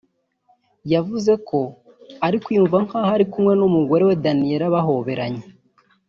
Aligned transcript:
yavuze 0.93 1.33
ko 1.49 1.59
ari 2.25 2.37
kwiyumva 2.43 2.77
nk’aho 2.85 3.11
ari 3.17 3.25
kumwe 3.31 3.53
n’umugore 3.55 4.03
we 4.07 4.15
Daniela 4.23 4.65
bahoberanye 4.75 5.43